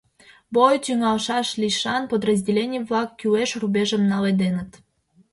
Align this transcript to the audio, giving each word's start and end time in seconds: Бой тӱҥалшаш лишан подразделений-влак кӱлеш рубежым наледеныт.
Бой 0.55 0.75
тӱҥалшаш 0.85 1.47
лишан 1.61 2.03
подразделений-влак 2.11 3.09
кӱлеш 3.19 3.51
рубежым 3.61 4.03
наледеныт. 4.11 4.71